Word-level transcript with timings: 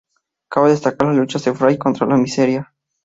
Cabe 0.49 0.71
destacar 0.71 1.09
la 1.09 1.13
lucha 1.13 1.37
de 1.37 1.53
"Fray" 1.53 1.77
contra 1.77 2.07
la 2.07 2.17
miseria. 2.17 2.73